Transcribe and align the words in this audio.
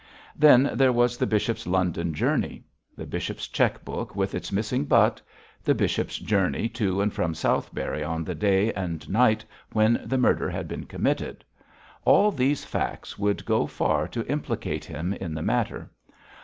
Then 0.35 0.71
there 0.73 0.91
was 0.91 1.15
the 1.15 1.27
bishop's 1.27 1.67
London 1.67 2.11
journey; 2.15 2.63
the 2.97 3.05
bishop's 3.05 3.47
cheque 3.47 3.85
book 3.85 4.15
with 4.15 4.33
its 4.33 4.51
missing 4.51 4.85
butt; 4.85 5.21
the 5.63 5.75
bishop's 5.75 6.17
journey 6.17 6.67
to 6.69 7.01
and 7.01 7.13
from 7.13 7.35
Southberry 7.35 8.03
on 8.03 8.23
the 8.23 8.33
day 8.33 8.73
and 8.73 9.07
night 9.07 9.45
when 9.73 10.01
the 10.03 10.17
murder 10.17 10.49
had 10.49 10.67
been 10.67 10.85
committed; 10.87 11.45
all 12.03 12.31
these 12.31 12.65
facts 12.65 13.19
would 13.19 13.45
go 13.45 13.67
far 13.67 14.07
to 14.07 14.25
implicate 14.25 14.85
him 14.85 15.13
in 15.13 15.35
the 15.35 15.43
matter. 15.43 15.91